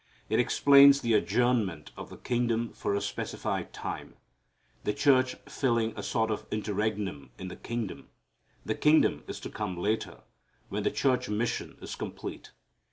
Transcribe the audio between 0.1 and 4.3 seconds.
It explains the adjournment of the kingdom for a specified time,